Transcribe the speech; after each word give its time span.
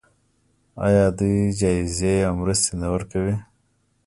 آیا 0.85 1.05
دوی 1.19 1.37
جایزې 1.59 2.15
او 2.27 2.33
مرستې 2.41 2.73
نه 2.81 2.87
ورکوي؟ 2.93 3.35